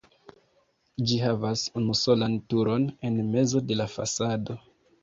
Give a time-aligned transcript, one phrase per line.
[1.09, 4.63] Ĝi havas unusolan turon en mezo de la fasado.